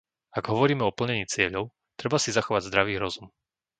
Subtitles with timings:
[0.37, 1.65] Ak hovoríme o plnení cieľov,
[1.99, 3.25] treba si zachovať zdravý rozum.